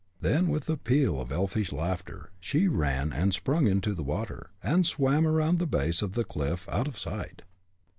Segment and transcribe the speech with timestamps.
[0.19, 4.83] Then, with a peal of elfish laughter, she ran and sprung into the water, and
[4.83, 7.43] swam around the base of the cliff out of sight.